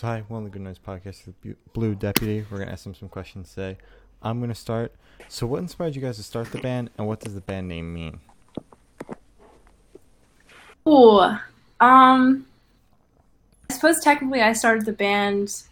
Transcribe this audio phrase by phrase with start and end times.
[0.00, 2.46] Hi, of the Good Noise podcast, the Blue Deputy.
[2.48, 3.78] We're gonna ask them some questions today.
[4.22, 4.94] I'm gonna start.
[5.26, 7.92] So, what inspired you guys to start the band, and what does the band name
[7.92, 8.20] mean?
[10.86, 11.18] Ooh,
[11.80, 12.46] um,
[13.68, 15.64] I suppose technically I started the band.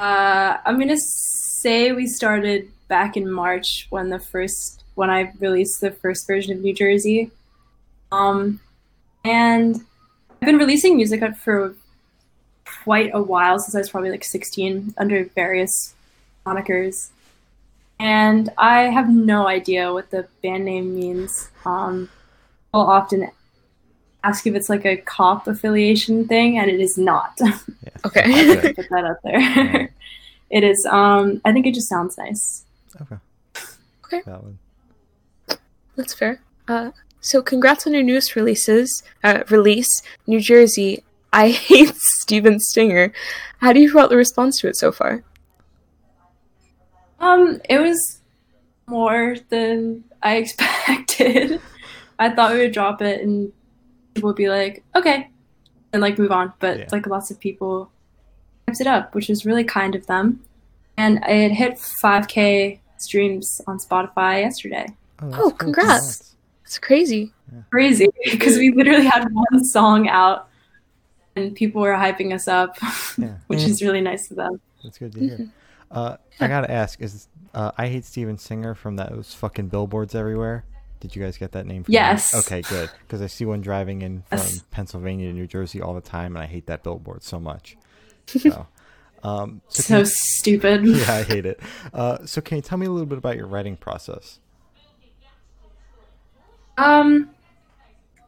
[0.00, 5.80] Uh, I'm gonna say we started back in March when the first when I released
[5.80, 7.30] the first version of New Jersey.
[8.10, 8.58] Um,
[9.24, 9.76] and
[10.42, 11.76] I've been releasing music for
[12.82, 15.94] quite a while since I was probably like 16 under various
[16.46, 17.10] monikers.
[17.98, 21.50] And I have no idea what the band name means.
[21.66, 22.08] Um,
[22.72, 23.30] I'll often
[24.24, 27.38] ask if it's like a cop affiliation thing, and it is not.
[28.02, 28.22] Okay.
[28.56, 28.72] Okay.
[28.76, 29.40] Put that out there.
[29.40, 29.92] Alright.
[30.50, 30.86] it is.
[30.86, 32.64] Um, I think it just sounds nice.
[32.98, 33.16] Okay.
[34.06, 34.22] Okay.
[34.24, 34.56] Valid.
[35.96, 36.40] That's fair.
[36.66, 39.02] Uh, so congrats on your newest releases.
[39.22, 41.04] Uh, release, New Jersey.
[41.32, 43.12] I hate Steven Singer.
[43.58, 45.22] How do you feel about the response to it so far?
[47.18, 48.20] Um, it was
[48.86, 51.60] more than I expected.
[52.18, 53.52] I thought we would drop it and
[54.14, 55.28] people would be like, okay,
[55.92, 56.52] and like move on.
[56.58, 56.88] But Yeah.
[56.92, 57.90] like lots of people
[58.66, 60.40] kept it up, which was really kind of them.
[60.96, 64.86] And it hit 5K streams on Spotify yesterday.
[65.18, 66.34] that's Oh, congrats.
[66.64, 67.32] It's crazy.
[67.52, 67.62] Yeah.
[67.70, 70.48] Crazy because we literally had one song out
[71.40, 72.76] and people were hyping us up,
[73.18, 74.60] Yeah, which is really nice of them.
[74.82, 75.48] that's good to hear.
[75.90, 80.64] Uh, I gotta ask: Is uh, I hate Steven Singer from those fucking billboards everywhere?
[81.00, 81.82] Did you guys get that name?
[81.84, 81.94] From?
[81.94, 82.34] Yes.
[82.34, 82.90] Okay, good.
[83.02, 84.64] Because I see one driving in from Yes.
[84.70, 87.76] Pennsylvania to New Jersey all the time, and I hate that billboard so much.
[88.26, 88.66] So,
[89.24, 90.84] um, so So can- stupid.
[90.86, 91.58] yeah, I hate it.
[91.92, 94.38] Uh, so, can you tell me a little bit about your writing process?
[96.78, 97.30] Um,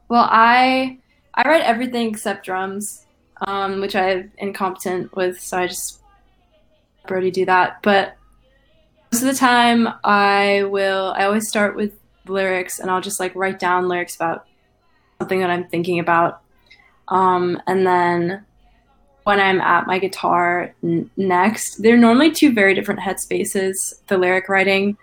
[0.09, 0.99] well, I
[1.35, 3.07] I write everything except drums,
[3.47, 6.01] um, which I'm incompetent with, so I just
[7.11, 7.83] already do that.
[7.83, 8.17] But
[9.11, 11.13] most of the time, I will.
[11.17, 14.47] I always start with lyrics, and I'll just like write down lyrics about
[15.19, 16.43] something that I'm thinking about,
[17.09, 18.45] um, and then
[19.25, 24.49] when I'm at my guitar n- next, they're normally two very different headspaces: the lyric
[24.49, 24.99] writing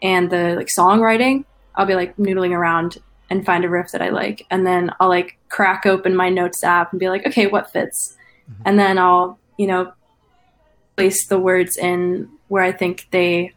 [0.00, 1.44] and the like songwriting.
[1.74, 2.98] I'll be like noodling around
[3.32, 6.62] and find a riff that I like, and then I'll like crack open my notes
[6.62, 8.14] app and be like, okay, what fits?
[8.50, 8.62] Mm-hmm.
[8.66, 9.92] And then I'll you know
[10.96, 13.54] place the words in where I think they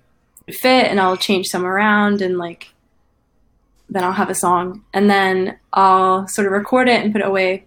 [0.47, 2.69] fit, and I'll change some around, and like
[3.89, 7.27] then I'll have a song, and then I'll sort of record it and put it
[7.27, 7.65] away,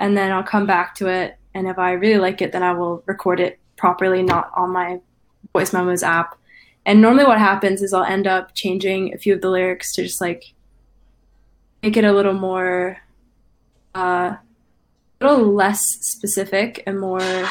[0.00, 2.72] and then I'll come back to it, and if I really like it, then I
[2.72, 4.98] will record it properly, not on my
[5.52, 6.36] voice memos app.
[6.84, 10.02] And normally, what happens is I'll end up changing a few of the lyrics to
[10.02, 10.54] just like
[11.82, 12.98] make it a little more,
[13.94, 14.36] uh,
[15.20, 17.20] a little less specific and more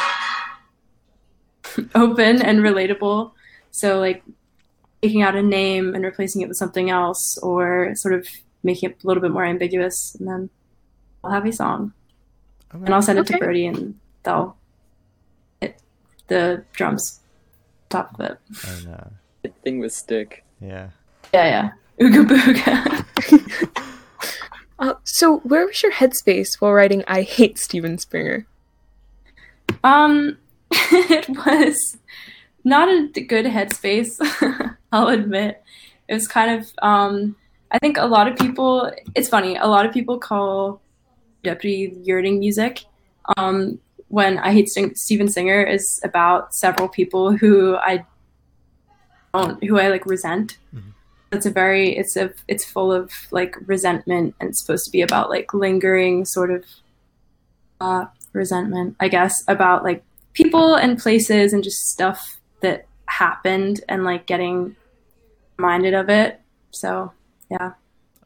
[1.96, 3.32] open and relatable.
[3.72, 4.24] So, like
[5.02, 8.28] taking out a name and replacing it with something else, or sort of
[8.64, 10.50] making it a little bit more ambiguous, and then
[11.24, 11.94] I'll have a song.
[12.74, 12.86] Okay.
[12.86, 14.56] And I'll send it to Brody, and they'll
[15.62, 15.82] hit
[16.28, 17.20] the drums
[17.90, 18.38] top of it.
[18.68, 20.44] And, uh, thing with stick.
[20.62, 20.90] yeah.
[21.34, 22.06] Yeah, yeah.
[22.06, 23.76] Ooga booga.
[24.80, 28.46] Uh, so where was your headspace while writing I Hate Steven Singer?
[29.84, 30.38] um,
[30.72, 31.98] it was
[32.64, 34.18] not a good headspace.
[34.92, 35.62] I'll admit.
[36.08, 36.72] It was kind of.
[36.82, 37.36] Um,
[37.72, 38.92] I think a lot of people.
[39.16, 39.56] It's funny.
[39.58, 40.82] A lot of people call
[41.44, 42.84] Deputy yearning music.
[43.38, 48.06] Um, when I hate Sting- Steven Singer is about several people who I
[49.34, 50.58] don't, who I like resent.
[50.74, 50.94] Mhm.
[51.32, 51.96] It's a very.
[51.96, 52.32] It's a.
[52.48, 56.66] It's full of like resentment, and it's supposed to be about like lingering sort of
[57.82, 60.04] uh, resentment, I guess, about like
[60.34, 64.76] people and places and just stuff that happened and like getting
[65.58, 66.42] reminded of it.
[66.72, 67.12] So
[67.52, 67.74] yeah.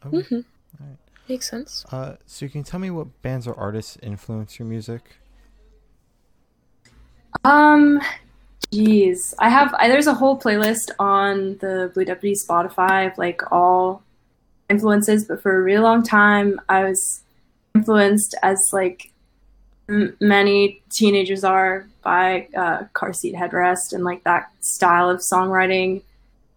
[0.05, 0.17] Okay.
[0.17, 0.39] hmm
[0.81, 0.97] Alright.
[1.29, 1.85] Makes sense.
[1.91, 5.17] Uh, so, you can you tell me what bands or artists influence your music?
[7.43, 8.01] Um,
[8.73, 9.73] geez, I have.
[9.77, 14.01] I, there's a whole playlist on the Blue Deputy Spotify of like all
[14.69, 17.21] influences, but for a really long time, I was
[17.75, 19.11] influenced as like
[19.89, 26.01] m- many teenagers are by uh, car seat headrest and like that style of songwriting,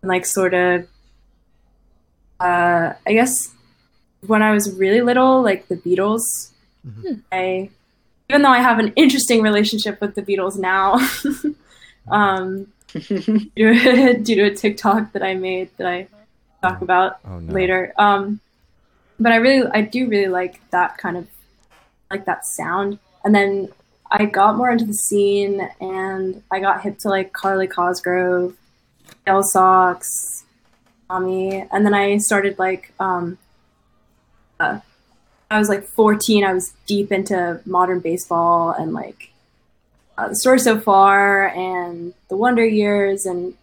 [0.02, 0.86] and like sort of.
[2.38, 3.54] Uh, I guess
[4.26, 6.50] when I was really little, like the Beatles,
[6.86, 7.22] Mhm.
[7.32, 7.70] I
[8.28, 10.98] even though I have an interesting relationship with the Beatles now,
[12.08, 16.08] um, due, to, due to a TikTok that I made that I
[16.62, 17.53] talk about Oh no.
[17.53, 17.93] later.
[17.99, 18.41] Um,
[19.19, 21.26] but I really, I do really like that kind of
[22.11, 22.99] like that sound.
[23.25, 23.69] And then
[24.11, 28.55] I got more into the scene and I got hip to like Carly Cosgrove,
[29.26, 30.44] L Sox,
[31.09, 33.38] Tommy, and then I started like um,
[34.61, 34.81] uh,
[35.50, 36.44] I was like 14.
[36.44, 39.31] I was deep into modern baseball and like
[40.18, 43.54] uh, the story so far and the Wonder Years and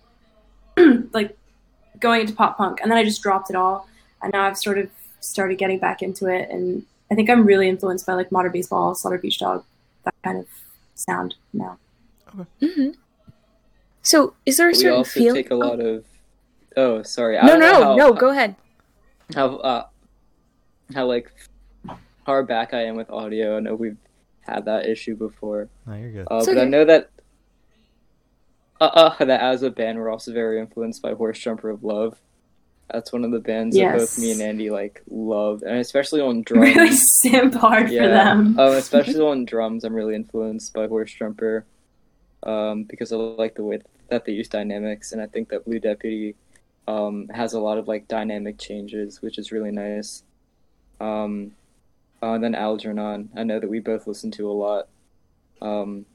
[1.13, 1.37] like
[1.99, 2.79] going into pop punk.
[2.81, 3.87] And then I just dropped it all,
[4.21, 4.89] and now I've sort of
[5.19, 6.49] started getting back into it.
[6.49, 9.63] And I think I'm really influenced by like modern baseball, Slaughter Beach Dog,
[10.03, 10.47] that kind of
[10.95, 11.77] sound now.
[12.59, 12.89] hmm
[14.01, 15.33] So, is there a we certain also feel?
[15.33, 16.05] take a lot of.
[16.75, 17.37] Oh, sorry.
[17.37, 18.13] I no, don't no, how, no.
[18.13, 18.55] Go ahead.
[19.35, 19.85] How uh,
[20.93, 21.31] how like
[22.25, 23.57] far back I am with audio.
[23.57, 23.97] I know we've
[24.45, 25.69] had that issue before.
[25.85, 26.27] No, you're good.
[26.29, 27.09] Uh, It's but I know that
[28.81, 32.19] uh, uh, that as a band, we're also very influenced by Horse Jumper of Love.
[32.91, 36.41] That's one of the bands that both me and Andy like love, and especially on
[36.45, 36.75] drums.
[36.75, 38.59] Really simp hard for them.
[38.59, 41.65] Um, especially on drums, I'm really influenced by Horse Jumper,
[42.43, 43.79] um, because I like the way
[44.09, 46.35] that they use dynamics, and I think that Blue Deputy
[46.87, 50.23] um, has a lot of like dynamic changes, which is really nice.
[50.99, 51.53] Um,
[52.23, 54.87] uh, and then Algernon, I know that we both listen to a lot,
[55.61, 56.05] um,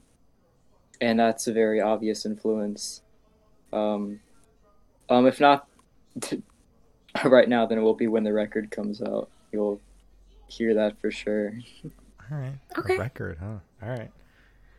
[0.99, 3.03] and that's a very obvious influence.
[3.71, 4.19] Um,
[5.07, 5.67] um, if not
[7.23, 9.29] right now, then it will be when the record comes out.
[9.51, 9.79] You'll
[10.47, 11.53] hear that for sure.
[12.31, 12.55] All right.
[12.75, 12.95] Okay.
[12.95, 13.59] A record, huh?
[13.83, 14.09] All right.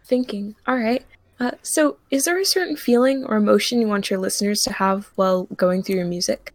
[0.05, 0.57] Thinking.
[0.67, 1.05] All right.
[1.39, 5.13] Uh, so, is there a certain feeling or emotion you want your listeners to have
[5.15, 6.53] while going through your music?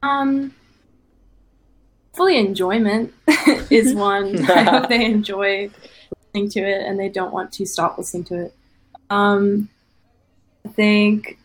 [0.00, 0.54] Um,
[2.14, 3.12] fully enjoyment
[3.70, 4.44] is one.
[4.50, 5.70] I hope they enjoy
[6.34, 8.54] listening to it and they don't want to stop listening to it.
[9.10, 9.68] Um,
[10.64, 11.38] I think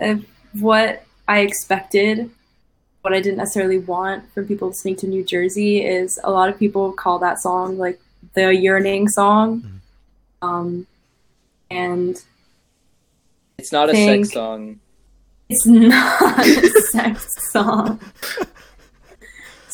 [0.00, 2.30] of what I expected,
[3.02, 6.58] what I didn't necessarily want from people listening to New Jersey is a lot of
[6.58, 8.00] people call that song like
[8.34, 9.80] the yearning song.
[10.42, 10.86] Um,
[11.70, 12.22] and
[13.58, 14.80] It's not a sex song.
[15.48, 18.00] It's not a sex song.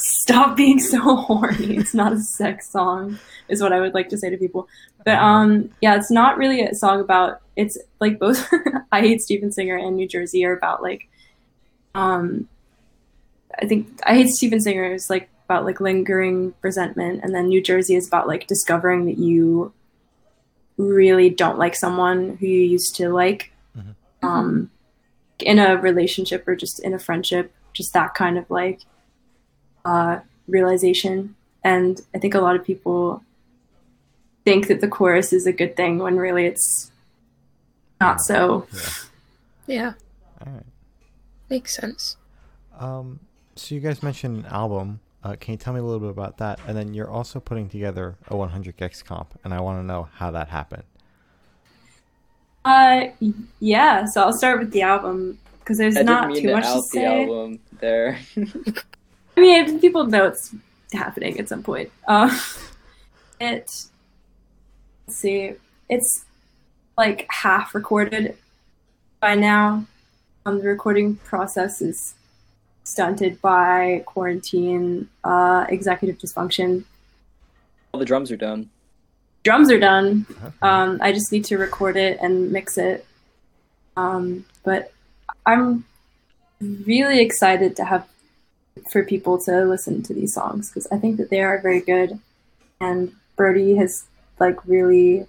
[0.01, 1.77] Stop being so horny.
[1.77, 3.19] It's not a sex song,
[3.49, 4.69] is what I would like to say to people.
[5.05, 7.43] But um, yeah, it's not really a song about.
[7.57, 8.49] It's like both.
[8.93, 11.09] I hate Steven Singer and New Jersey are about like.
[11.95, 12.49] Um,
[13.61, 17.63] I think I hate Steven Singer is like about like lingering resentment, and then New
[17.63, 19.73] Jersey is about like discovering that you
[20.77, 23.53] really don't like someone who you used to like.
[23.77, 23.95] Mhm.
[24.23, 24.71] Um,
[25.41, 28.81] in a relationship or just in a friendship, just that kind of like
[29.85, 31.35] uh, realization.
[31.65, 33.23] And I think a lot of people
[34.45, 36.91] think that the chorus is a good thing when really it's
[38.01, 38.67] not so.
[38.73, 38.81] Yeah.
[39.67, 39.93] Yeah,
[40.45, 40.65] All right.
[41.49, 42.17] makes sense.
[42.77, 43.21] Um,
[43.55, 44.99] so you guys mentioned an album.
[45.23, 46.59] Uh, can you tell me a little bit about that?
[46.67, 50.09] And then you're also putting together a 100 gecs comp, and I want to know
[50.15, 50.83] how that happened.
[52.65, 53.09] Uh,
[53.61, 54.07] yeah.
[54.07, 56.65] So I'll start with the album because there's I didn't not mean too to much
[56.65, 57.23] to out the say.
[57.23, 58.19] album there.
[59.41, 60.55] I mean, people know it's
[60.93, 61.91] happening at some point.
[62.07, 62.31] Um,
[63.41, 63.71] it.
[63.71, 63.91] Let's
[65.09, 65.55] see.
[65.89, 66.27] It's
[66.99, 68.37] like half recorded
[69.19, 69.87] by now.
[70.45, 72.15] Um, the recording process is
[72.85, 76.85] stunted by quarantine, uh, executive dysfunction.
[77.93, 78.69] All the drums are done.
[79.43, 80.27] Drums are done.
[80.61, 83.07] Um, I just need to record it and mix it.
[83.97, 84.93] Um, but
[85.47, 85.87] I'm
[86.61, 88.07] really excited to have
[88.91, 92.19] for people to listen to these songs because I think that they are very good,
[92.81, 94.05] and Brody has
[94.39, 95.27] like really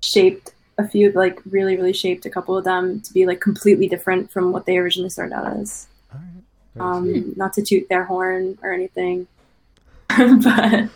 [0.00, 3.88] shaped a few, like really, really shaped a couple of them to be like completely
[3.88, 5.86] different from what they originally started out as.
[6.12, 6.42] All right.
[6.74, 7.24] Very sweet.
[7.26, 9.28] Um, not to toot their horn or anything,
[10.08, 10.88] but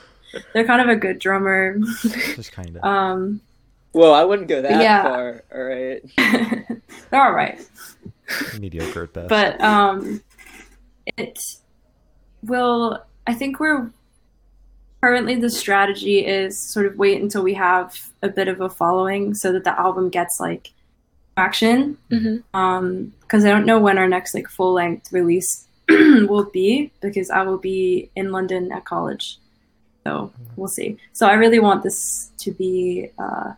[0.53, 1.79] they're kind of a good drummer.
[2.03, 2.83] Just kind of.
[2.85, 3.41] Um,
[3.93, 5.03] Whoa, I wouldn't go that Yeah.
[5.03, 5.43] far.
[5.55, 6.03] All right.
[7.11, 7.59] they're all right,
[8.59, 9.29] Mediocre at best.
[9.29, 10.21] but um,
[11.19, 11.57] it
[12.43, 13.05] will.
[13.27, 13.91] I think we're
[15.03, 19.35] currently the strategy is sort of wait until we have a bit of a following,
[19.35, 20.73] so that the album gets like
[21.37, 21.97] traction.
[22.11, 26.91] hmm Um, because I don't know when our next like full length release will be
[27.01, 29.39] because I will be in London at college,
[30.05, 30.97] so we'll see.
[31.13, 33.53] So I really want this to be uh,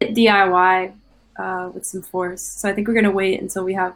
[0.00, 0.92] DIY
[1.38, 2.42] uh, with some force.
[2.42, 3.94] So I think we're gonna wait until we have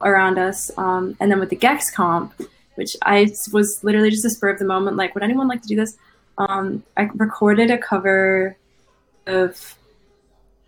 [0.00, 2.32] around us, um, and then with the gecs comp,
[2.76, 4.96] which I was literally just a spur of the moment.
[4.96, 5.96] Like, would anyone like to do this?
[6.38, 8.56] Um, I recorded a cover
[9.26, 9.76] of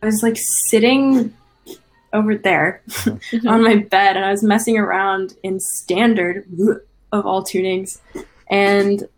[0.02, 1.34] I was like sitting
[2.12, 2.82] over there
[3.46, 6.44] on my bed and I was messing around in standard
[7.12, 7.98] of all tunings
[8.48, 9.08] and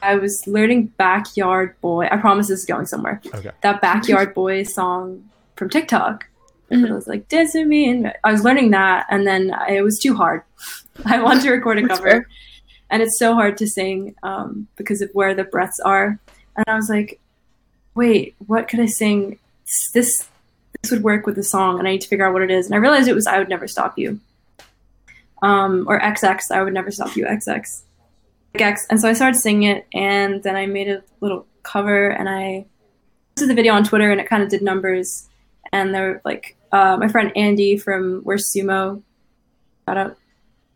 [0.00, 2.06] I was learning Backyard Boy.
[2.10, 3.20] I promise this is going somewhere.
[3.34, 3.50] Okay.
[3.62, 6.26] That Backyard Boy song from TikTok.
[6.70, 6.88] Mhm.
[6.88, 9.82] It was like dance with me, and I was learning that, and then I, it
[9.82, 10.42] was too hard.
[11.06, 12.28] I wanted to record a cover, fair.
[12.90, 16.18] and it's so hard to sing um, because of where the breaths are.
[16.56, 17.20] And I was like,
[17.94, 19.38] wait, what could I sing?
[19.94, 20.28] This
[20.82, 22.66] this would work with the song, and I need to figure out what it is.
[22.66, 24.20] And I realized it was "I Would Never Stop You,"
[25.42, 26.50] um, or XX.
[26.52, 27.82] I would never stop you, XX.
[28.54, 28.86] Like X.
[28.90, 32.66] And so I started singing it, and then I made a little cover, and I
[33.36, 35.28] posted the video on Twitter, and it kind of did numbers.
[35.72, 39.02] And there were like uh, my friend Andy from Where's Sumo.
[39.86, 40.16] Shout out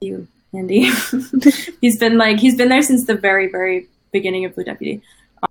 [0.00, 0.90] to you, Andy.
[1.80, 5.02] he's been like he's been there since the very very beginning of Blue Deputy.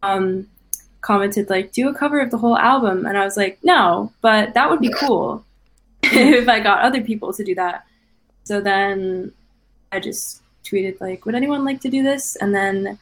[0.03, 0.47] Um,
[1.01, 4.53] commented like do a cover of the whole album, and I was like no, but
[4.53, 5.43] that would be cool
[6.03, 7.85] if I got other people to do that.
[8.43, 9.31] So then
[9.91, 12.35] I just tweeted like, would anyone like to do this?
[12.37, 12.97] And then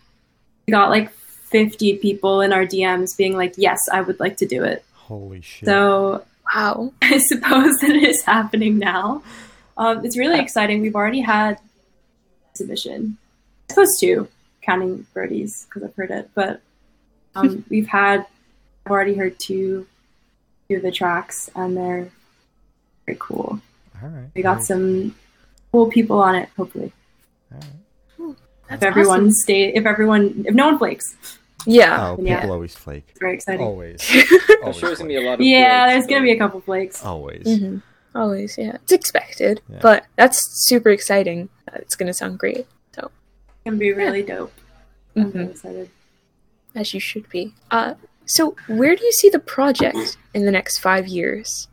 [0.68, 4.46] we got like 50 people in our DMs being like, yes, I would like to
[4.46, 4.84] do it.
[4.94, 5.66] Holy shit.
[5.66, 6.94] So Wow.
[7.02, 9.24] I suppose that it is happening now.
[9.78, 10.82] Um, it's really exciting.
[10.82, 11.60] We've already had
[12.54, 13.18] submission.
[13.70, 14.28] I suppose two,
[14.62, 16.62] counting birdies because I've heard it, but
[17.36, 18.26] um, we've had.
[18.86, 19.86] I've already heard two,
[20.68, 22.10] two of the tracks, and they're
[23.06, 23.60] very cool.
[24.02, 24.26] All right.
[24.34, 24.68] We got Nice.
[24.68, 25.16] some
[25.72, 26.50] cool people on it.
[26.58, 26.92] Hopefully,
[27.54, 27.60] All
[28.20, 28.36] right.
[28.72, 29.32] If everyone awesome.
[29.32, 31.16] stay, if everyone, if no one flakes,
[31.66, 32.10] Yeah.
[32.12, 32.48] Oh, people Yeah.
[32.50, 33.06] always flake.
[33.10, 33.66] it's very exciting.
[33.66, 34.02] Always.
[34.14, 35.42] I'm Always sure there's gonna be a lot of.
[35.42, 37.04] yeah, breaks, there's gonna be a couple flakes.
[37.04, 37.44] Always.
[37.46, 37.82] Mhm.
[38.16, 38.76] Always, yeah.
[38.84, 39.80] It's expected, Yeah.
[39.82, 41.50] but that's super exciting.
[41.68, 42.66] Uh, It's gonna sound great.
[42.96, 43.12] So,
[43.48, 44.54] It's gonna be really dope.
[45.16, 45.90] I'm mhm, excited.
[46.76, 47.54] as you should be.
[47.72, 51.68] Uh, so where do you see the project in the next five years?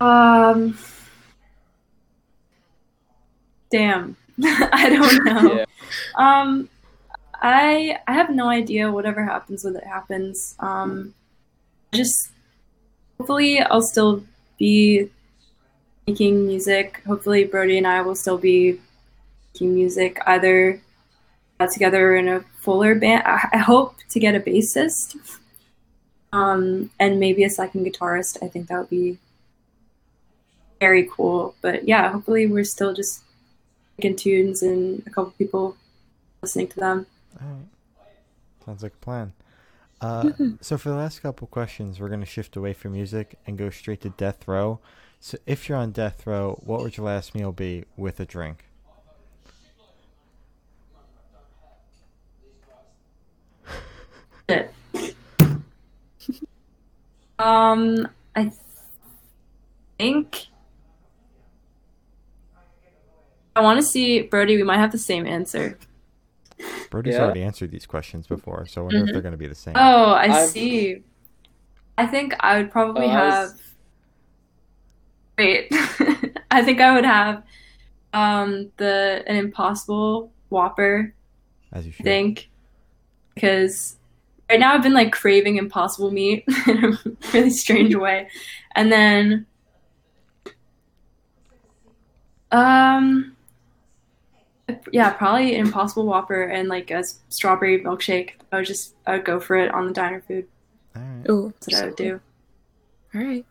[0.00, 0.76] Um,
[3.70, 5.54] damn, I don't know.
[5.58, 5.64] Yeah.
[6.16, 6.68] Um,
[7.42, 8.90] I I have no idea.
[8.90, 10.54] Whatever happens when it happens.
[10.58, 11.14] Um,
[11.94, 12.30] just
[13.18, 14.24] hopefully I'll still
[14.58, 15.10] be
[16.06, 17.02] making music.
[17.06, 18.80] Hopefully Brody and I will still be
[19.54, 20.80] making music either
[21.60, 23.22] uh, together in a fuller band.
[23.26, 25.16] I, I hope to get a bassist.
[26.32, 28.42] Um, and maybe a second guitarist.
[28.42, 29.18] I think that would be
[30.80, 31.54] very cool.
[31.62, 33.22] But yeah, hopefully we're still just
[33.96, 35.76] making tunes and a couple people
[36.42, 37.06] listening to them.
[37.40, 37.66] All right.
[38.64, 39.32] Sounds like a plan.
[40.00, 43.70] Uh, so for the last couple questions, we're gonna shift away from music and go
[43.70, 44.80] straight to death row.
[45.20, 48.64] So if you're on death row, what would your last meal be with a drink?
[57.38, 58.50] Um, I
[59.98, 60.46] think
[63.54, 64.56] I want to see Brody.
[64.56, 65.78] We might have the same answer.
[66.90, 67.22] Brody's Yeah.
[67.24, 69.12] already answered these questions before, so I wonder if Mhm.
[69.12, 69.74] they're gonna be the same.
[69.76, 71.02] Oh, I I've- see.
[71.98, 73.60] I think I would probably Oh, I was- have.
[75.38, 75.68] Wait,
[76.50, 77.42] I think I would have
[78.12, 81.12] um the an Impossible Whopper.
[81.72, 82.04] As you should.
[82.04, 82.48] think
[83.34, 83.96] because
[84.48, 86.98] right now I've been like craving Impossible meat in a
[87.34, 88.28] really strange way,
[88.74, 89.46] and then
[92.52, 93.35] um
[94.92, 98.32] yeah probably an Impossible Whopper and like a strawberry milkshake.
[98.52, 100.46] I would just I would go for it on the diner food.
[100.94, 101.26] All right.
[101.28, 102.20] Oh, That's what I would do.
[103.14, 103.46] All right.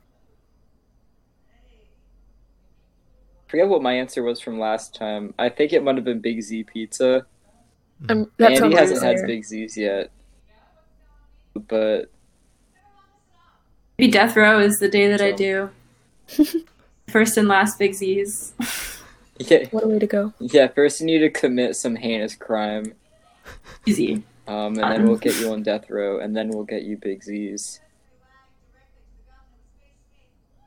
[3.47, 5.33] Forget what my answer was from last time.
[5.37, 7.25] I think it might have been Big Z Pizza.
[8.09, 9.27] Um, that Andy sounds hasn't had fair.
[9.27, 10.11] Big Z's yet,
[11.53, 12.11] but
[13.97, 15.69] Maybe death row is the day that I do.
[17.07, 18.53] First and last Big Z's.
[19.37, 20.33] yeah, What a way to go.
[20.39, 20.67] yeah.
[20.67, 22.93] First, you need to commit some heinous crime,
[23.85, 24.23] Easy.
[24.47, 27.23] um, and then we'll get you on death row, and then we'll get you Big
[27.23, 27.79] Z's.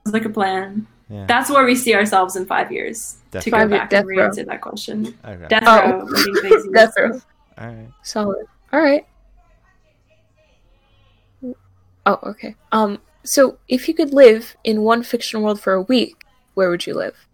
[0.04, 0.86] Sounds like a plan.
[1.10, 1.24] Yeah.
[1.26, 3.16] That's where we see ourselves in five years.
[3.30, 5.14] Death to go Five year- back death and re-answer that question.
[5.24, 5.46] Okay.
[5.48, 6.00] Death oh.
[6.00, 6.06] row,
[6.42, 6.68] Big Z's.
[6.74, 7.20] death row.
[7.58, 7.88] Alright.
[8.02, 8.46] Solid.
[8.72, 9.06] All right.
[12.06, 12.54] Oh, okay.
[12.72, 16.86] Um, so if you could live in one fictional world for a week, where would
[16.86, 17.27] you live?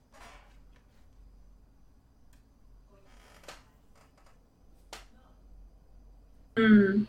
[6.56, 7.04] Hmm.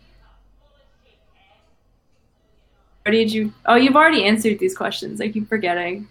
[3.05, 3.53] Or did you?
[3.65, 5.21] Oh, you've already answered these questions.
[5.21, 6.07] I keep forgetting.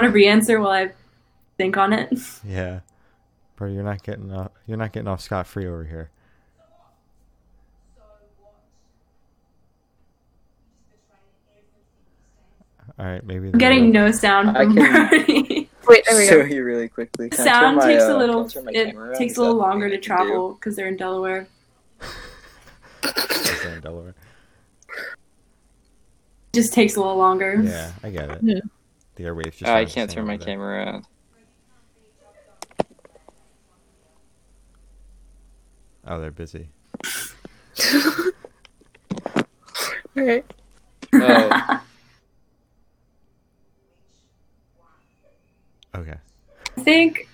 [0.00, 0.92] Want to re-answer while I
[1.58, 2.12] think on it?
[2.44, 2.80] Yeah.
[3.56, 4.50] Bro, you're not getting off.
[4.66, 6.10] You're not getting off scot free over here.
[12.98, 13.48] All right, maybe.
[13.48, 15.70] I'm getting no sound I from can- Brody.
[15.88, 16.54] Wait, there we show go.
[16.54, 17.28] you really quickly.
[17.30, 18.48] Can sound my, takes uh, a little.
[18.48, 20.26] turn It takes a little longer to something I can do?
[20.32, 21.46] travel because they're in Delaware.
[23.02, 24.14] It's in Delaware.
[24.88, 27.60] It just takes a little longer.
[27.62, 28.40] Yeah, I get it.
[28.42, 28.60] Yeah.
[29.16, 29.66] The airwaves just.
[29.66, 30.46] Oh, I can't turn my there.
[30.46, 31.06] camera around.
[36.06, 36.68] Oh, they're busy.
[40.16, 40.44] All right.
[41.12, 41.82] Oh.
[45.94, 46.16] Okay.
[46.76, 47.26] I think,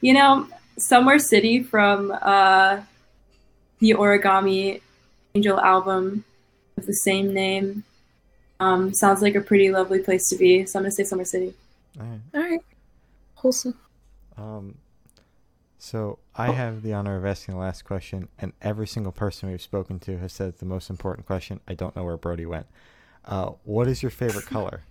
[0.00, 2.80] you know, Somewhere City from uh,
[3.82, 4.80] the Origami
[5.34, 6.24] Angel album
[6.76, 7.82] of the same name
[8.60, 10.64] um, sounds like a pretty lovely place to be.
[10.66, 11.52] So I'm gonna say Somewhere City.
[11.98, 12.20] All right.
[12.32, 12.60] All right.
[13.34, 13.74] Wholesome.
[14.38, 14.76] Um,
[15.78, 19.60] so I have the honor of asking the last question, and every single person we've
[19.60, 21.58] spoken to has said the most important question.
[21.66, 22.66] I don't know where Brody went.
[23.24, 24.82] Uh, what is your favorite color?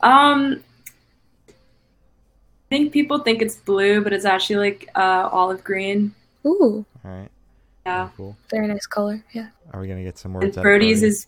[0.00, 0.64] Um,
[1.50, 1.52] I
[2.70, 6.14] think people think it's blue, but it's actually like uh, olive green.
[6.46, 7.28] Ooh, All right.
[7.84, 8.36] Yeah, Cool.
[8.50, 9.22] very nice color.
[9.32, 9.48] Yeah.
[9.72, 10.60] Are we gonna get some and words out?
[10.60, 11.26] of Brody's is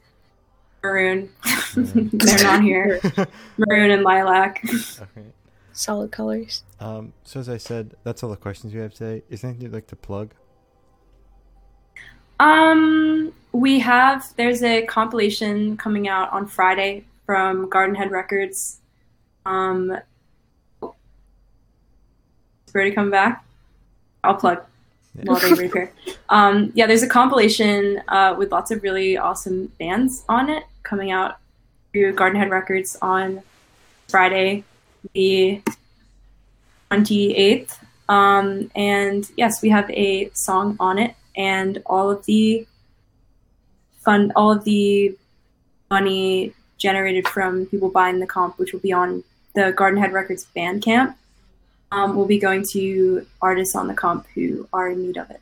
[0.83, 1.29] maroon.
[1.77, 2.11] Maroon.
[2.13, 3.01] They're not here.
[3.57, 4.63] Maroon and lilac.
[4.65, 5.27] Okay.
[5.73, 6.65] Solid colors.
[6.81, 9.23] Um, so as I said, that's all the questions we have today.
[9.31, 10.35] Is there anything you'd like to plug?
[12.41, 18.79] Um, we have there's a compilation coming out on Friday from Garden Head Records.
[19.47, 19.97] Um,
[20.83, 23.45] is Brody come back?
[24.25, 24.65] I'll plug
[25.25, 25.93] while they repair.
[26.29, 31.11] Um, yeah, there's a compilation uh, with lots of really awesome bands on it coming
[31.11, 31.39] out
[31.93, 33.43] through Garden Head Records on
[34.09, 34.65] Friday,
[35.15, 35.63] the
[36.91, 37.79] 28th.
[38.09, 42.67] Um, and yes, we have a song on it, and all of the
[44.01, 45.17] fun, all of the
[45.91, 50.47] money generated from people buying the comp, which will be on the Garden Head Records
[50.57, 51.15] Bandcamp,
[51.93, 55.41] um, will be going to artists on the comp who are in need of it.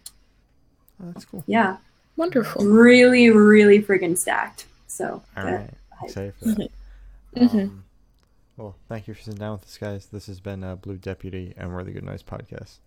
[1.03, 1.45] Oh, that's cool.
[1.47, 1.76] Yeah,
[2.17, 2.65] Wonderful.
[2.65, 4.67] really, really friggin' stacked.
[4.87, 5.52] So All right.
[5.52, 5.56] yeah.
[5.59, 5.71] right.
[6.04, 6.71] Excited for that.
[7.37, 7.63] Mhm.
[7.65, 7.85] Um,
[8.56, 10.06] well, thank you for sitting down with us, guys.
[10.06, 12.78] This has been uh, Blue Deputy and We're the Good Noise podcast.